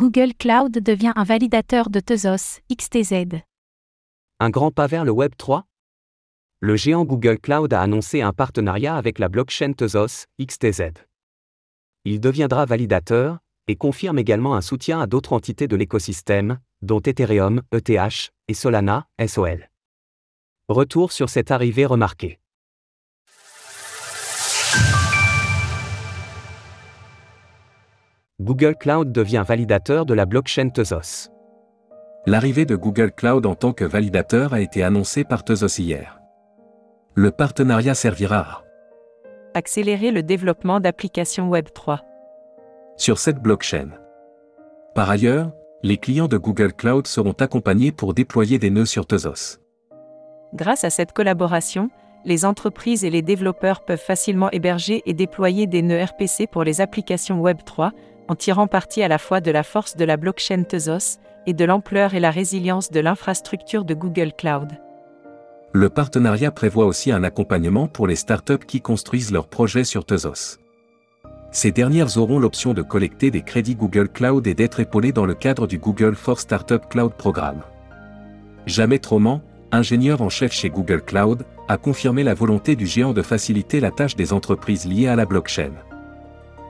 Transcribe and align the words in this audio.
Google 0.00 0.32
Cloud 0.38 0.78
devient 0.78 1.12
un 1.16 1.24
validateur 1.24 1.90
de 1.90 1.98
Tezos, 1.98 2.60
XTZ. 2.72 3.42
Un 4.38 4.48
grand 4.48 4.70
pas 4.70 4.86
vers 4.86 5.04
le 5.04 5.10
Web 5.10 5.32
3 5.36 5.66
Le 6.60 6.76
géant 6.76 7.04
Google 7.04 7.40
Cloud 7.40 7.72
a 7.72 7.80
annoncé 7.80 8.22
un 8.22 8.32
partenariat 8.32 8.94
avec 8.94 9.18
la 9.18 9.28
blockchain 9.28 9.72
Tezos, 9.72 10.26
XTZ. 10.40 10.92
Il 12.04 12.20
deviendra 12.20 12.64
validateur, 12.64 13.40
et 13.66 13.74
confirme 13.74 14.20
également 14.20 14.54
un 14.54 14.60
soutien 14.60 15.00
à 15.00 15.08
d'autres 15.08 15.32
entités 15.32 15.66
de 15.66 15.74
l'écosystème, 15.74 16.60
dont 16.80 17.00
Ethereum, 17.00 17.62
ETH, 17.72 18.30
et 18.46 18.54
Solana, 18.54 19.08
SOL. 19.26 19.68
Retour 20.68 21.10
sur 21.10 21.28
cette 21.28 21.50
arrivée 21.50 21.86
remarquée. 21.86 22.38
Google 28.40 28.76
Cloud 28.76 29.10
devient 29.10 29.42
validateur 29.44 30.06
de 30.06 30.14
la 30.14 30.24
blockchain 30.24 30.68
Tezos. 30.68 31.28
L'arrivée 32.24 32.66
de 32.66 32.76
Google 32.76 33.10
Cloud 33.10 33.44
en 33.46 33.56
tant 33.56 33.72
que 33.72 33.84
validateur 33.84 34.52
a 34.52 34.60
été 34.60 34.84
annoncée 34.84 35.24
par 35.24 35.42
Tezos 35.42 35.80
hier. 35.80 36.20
Le 37.16 37.32
partenariat 37.32 37.94
servira 37.94 38.38
à 38.38 38.62
accélérer 39.54 40.12
le 40.12 40.22
développement 40.22 40.78
d'applications 40.78 41.48
Web 41.48 41.66
3 41.74 42.00
sur 42.96 43.18
cette 43.18 43.40
blockchain. 43.40 43.88
Par 44.94 45.10
ailleurs, 45.10 45.50
les 45.82 45.96
clients 45.96 46.28
de 46.28 46.36
Google 46.36 46.72
Cloud 46.72 47.08
seront 47.08 47.32
accompagnés 47.32 47.90
pour 47.90 48.14
déployer 48.14 48.60
des 48.60 48.70
nœuds 48.70 48.86
sur 48.86 49.04
Tezos. 49.04 49.58
Grâce 50.54 50.84
à 50.84 50.90
cette 50.90 51.12
collaboration, 51.12 51.90
les 52.24 52.44
entreprises 52.44 53.04
et 53.04 53.10
les 53.10 53.22
développeurs 53.22 53.84
peuvent 53.84 53.98
facilement 53.98 54.50
héberger 54.52 55.02
et 55.06 55.12
déployer 55.12 55.66
des 55.66 55.82
nœuds 55.82 56.04
RPC 56.04 56.46
pour 56.46 56.62
les 56.62 56.80
applications 56.80 57.40
Web 57.40 57.58
3, 57.64 57.90
en 58.28 58.36
tirant 58.36 58.66
parti 58.66 59.02
à 59.02 59.08
la 59.08 59.18
fois 59.18 59.40
de 59.40 59.50
la 59.50 59.62
force 59.62 59.96
de 59.96 60.04
la 60.04 60.16
blockchain 60.16 60.62
Tezos 60.62 61.18
et 61.46 61.54
de 61.54 61.64
l'ampleur 61.64 62.14
et 62.14 62.20
la 62.20 62.30
résilience 62.30 62.90
de 62.90 63.00
l'infrastructure 63.00 63.84
de 63.84 63.94
Google 63.94 64.32
Cloud. 64.36 64.68
Le 65.72 65.88
partenariat 65.88 66.50
prévoit 66.50 66.86
aussi 66.86 67.10
un 67.10 67.24
accompagnement 67.24 67.88
pour 67.88 68.06
les 68.06 68.16
startups 68.16 68.64
qui 68.66 68.80
construisent 68.80 69.32
leurs 69.32 69.48
projets 69.48 69.84
sur 69.84 70.04
Tezos. 70.04 70.58
Ces 71.50 71.72
dernières 71.72 72.18
auront 72.18 72.38
l'option 72.38 72.74
de 72.74 72.82
collecter 72.82 73.30
des 73.30 73.42
crédits 73.42 73.74
Google 73.74 74.08
Cloud 74.08 74.46
et 74.46 74.54
d'être 74.54 74.80
épaulées 74.80 75.12
dans 75.12 75.24
le 75.24 75.34
cadre 75.34 75.66
du 75.66 75.78
Google 75.78 76.14
for 76.14 76.38
Startup 76.38 76.82
Cloud 76.88 77.14
Programme. 77.14 77.62
Jamais 78.66 78.98
Troman, 78.98 79.40
ingénieur 79.72 80.20
en 80.20 80.28
chef 80.28 80.52
chez 80.52 80.68
Google 80.68 81.02
Cloud, 81.02 81.44
a 81.68 81.78
confirmé 81.78 82.22
la 82.22 82.34
volonté 82.34 82.76
du 82.76 82.86
géant 82.86 83.14
de 83.14 83.22
faciliter 83.22 83.80
la 83.80 83.90
tâche 83.90 84.16
des 84.16 84.32
entreprises 84.34 84.86
liées 84.86 85.08
à 85.08 85.16
la 85.16 85.24
blockchain. 85.24 85.72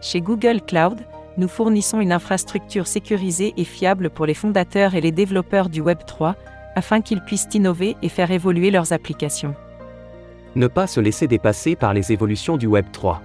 Chez 0.00 0.20
Google 0.20 0.60
Cloud, 0.62 1.00
nous 1.40 1.48
fournissons 1.48 2.00
une 2.00 2.12
infrastructure 2.12 2.86
sécurisée 2.86 3.54
et 3.56 3.64
fiable 3.64 4.10
pour 4.10 4.26
les 4.26 4.34
fondateurs 4.34 4.94
et 4.94 5.00
les 5.00 5.10
développeurs 5.10 5.70
du 5.70 5.80
Web 5.80 5.98
3, 6.06 6.36
afin 6.76 7.00
qu'ils 7.00 7.22
puissent 7.22 7.48
innover 7.54 7.96
et 8.02 8.10
faire 8.10 8.30
évoluer 8.30 8.70
leurs 8.70 8.92
applications. 8.92 9.54
Ne 10.54 10.66
pas 10.66 10.86
se 10.86 11.00
laisser 11.00 11.26
dépasser 11.26 11.76
par 11.76 11.94
les 11.94 12.12
évolutions 12.12 12.58
du 12.58 12.66
Web 12.66 12.86
3. 12.92 13.22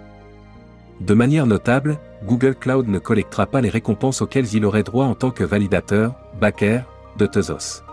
De 1.01 1.13
manière 1.13 1.45
notable, 1.45 1.97
Google 2.23 2.55
Cloud 2.55 2.87
ne 2.87 2.99
collectera 2.99 3.45
pas 3.45 3.59
les 3.59 3.69
récompenses 3.69 4.21
auxquelles 4.21 4.53
il 4.53 4.65
aurait 4.65 4.83
droit 4.83 5.05
en 5.05 5.13
tant 5.13 5.31
que 5.31 5.43
validateur, 5.43 6.15
backer, 6.39 6.85
de 7.17 7.25
Tezos. 7.25 7.83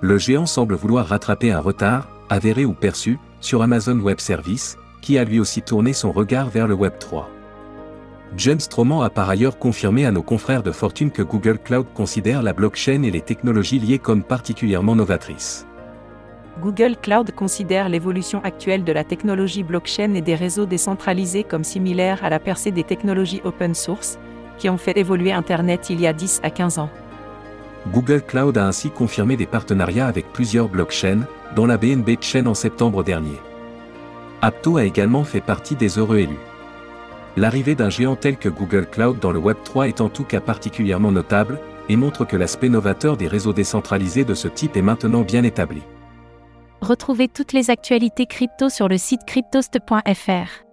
Le 0.00 0.18
géant 0.18 0.46
semble 0.46 0.74
vouloir 0.74 1.06
rattraper 1.06 1.52
un 1.52 1.60
retard, 1.60 2.08
avéré 2.28 2.64
ou 2.64 2.72
perçu, 2.72 3.18
sur 3.40 3.62
Amazon 3.62 4.00
Web 4.00 4.18
Services, 4.18 4.76
qui 5.00 5.16
a 5.16 5.22
lui 5.22 5.38
aussi 5.38 5.62
tourné 5.62 5.92
son 5.92 6.10
regard 6.10 6.48
vers 6.50 6.66
le 6.66 6.74
Web 6.74 6.98
3. 6.98 7.37
James 8.36 8.60
Stroman 8.60 9.02
a 9.02 9.10
par 9.10 9.30
ailleurs 9.30 9.58
confirmé 9.58 10.04
à 10.04 10.10
nos 10.10 10.22
confrères 10.22 10.62
de 10.62 10.70
fortune 10.70 11.10
que 11.10 11.22
Google 11.22 11.58
Cloud 11.58 11.86
considère 11.94 12.42
la 12.42 12.52
blockchain 12.52 13.02
et 13.02 13.10
les 13.10 13.22
technologies 13.22 13.78
liées 13.78 13.98
comme 13.98 14.22
particulièrement 14.22 14.94
novatrices. 14.94 15.66
Google 16.60 16.96
Cloud 17.00 17.30
considère 17.32 17.88
l'évolution 17.88 18.42
actuelle 18.44 18.84
de 18.84 18.92
la 18.92 19.04
technologie 19.04 19.62
blockchain 19.62 20.14
et 20.14 20.20
des 20.20 20.34
réseaux 20.34 20.66
décentralisés 20.66 21.44
comme 21.44 21.64
similaire 21.64 22.22
à 22.24 22.30
la 22.30 22.40
percée 22.40 22.72
des 22.72 22.84
technologies 22.84 23.40
open 23.44 23.74
source, 23.74 24.18
qui 24.58 24.68
ont 24.68 24.76
fait 24.76 24.98
évoluer 24.98 25.32
Internet 25.32 25.88
il 25.88 26.00
y 26.00 26.06
a 26.06 26.12
10 26.12 26.40
à 26.42 26.50
15 26.50 26.80
ans. 26.80 26.90
Google 27.92 28.22
Cloud 28.22 28.58
a 28.58 28.66
ainsi 28.66 28.90
confirmé 28.90 29.36
des 29.36 29.46
partenariats 29.46 30.08
avec 30.08 30.32
plusieurs 30.32 30.68
blockchains, 30.68 31.20
dont 31.54 31.64
la 31.64 31.78
BNB 31.78 32.20
Chain 32.20 32.46
en 32.46 32.54
septembre 32.54 33.04
dernier. 33.04 33.40
Apto 34.42 34.76
a 34.76 34.84
également 34.84 35.24
fait 35.24 35.40
partie 35.40 35.76
des 35.76 35.98
heureux 35.98 36.18
élus. 36.18 36.47
L'arrivée 37.36 37.74
d'un 37.74 37.90
géant 37.90 38.16
tel 38.16 38.36
que 38.36 38.48
Google 38.48 38.86
Cloud 38.86 39.18
dans 39.20 39.32
le 39.32 39.38
Web 39.38 39.58
3 39.64 39.88
est 39.88 40.00
en 40.00 40.08
tout 40.08 40.24
cas 40.24 40.40
particulièrement 40.40 41.12
notable, 41.12 41.60
et 41.88 41.96
montre 41.96 42.24
que 42.24 42.36
l'aspect 42.36 42.68
novateur 42.68 43.16
des 43.16 43.28
réseaux 43.28 43.52
décentralisés 43.52 44.24
de 44.24 44.34
ce 44.34 44.48
type 44.48 44.76
est 44.76 44.82
maintenant 44.82 45.22
bien 45.22 45.42
établi. 45.42 45.82
Retrouvez 46.80 47.28
toutes 47.28 47.52
les 47.52 47.70
actualités 47.70 48.26
crypto 48.26 48.68
sur 48.68 48.88
le 48.88 48.98
site 48.98 49.24
cryptost.fr. 49.26 50.64